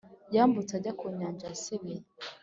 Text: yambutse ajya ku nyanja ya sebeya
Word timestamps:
yambutse 0.35 0.71
ajya 0.77 0.93
ku 0.99 1.05
nyanja 1.17 1.45
ya 1.49 1.57
sebeya 1.63 2.03